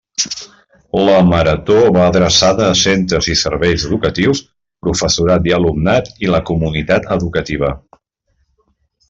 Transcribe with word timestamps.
La 1.07 1.17
Marató 1.31 1.75
va 1.97 2.07
adreçada 2.13 2.65
a 2.69 2.77
centres 2.83 3.27
i 3.33 3.37
serveis 3.41 3.85
educatius, 3.91 4.41
professorat 4.87 5.51
i 5.51 5.55
alumnat 5.59 6.11
i 6.27 6.33
la 6.37 6.41
comunitat 6.53 7.07
educativa. 7.19 7.73